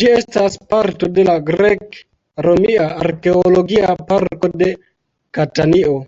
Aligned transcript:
Ĝi 0.00 0.10
estas 0.16 0.56
parto 0.74 1.08
de 1.16 1.24
la 1.28 1.34
Grek-Romia 1.48 2.86
Arkeologia 3.06 3.98
Parko 4.12 4.52
de 4.64 4.70
Katanio. 5.40 5.98